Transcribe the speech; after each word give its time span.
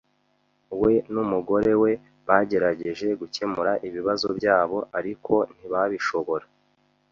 We 0.81 0.93
n'umugore 1.13 1.71
we 1.83 1.91
bagerageje 2.27 3.07
gukemura 3.19 3.71
ibibazo 3.87 4.27
byabo, 4.37 4.77
ariko 4.99 5.33
ntibabishobora. 5.53 6.45